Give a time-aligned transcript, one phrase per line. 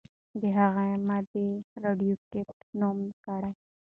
[0.57, 1.45] هغې ماده
[1.83, 3.49] «راډیواکټیف» نوم کړه.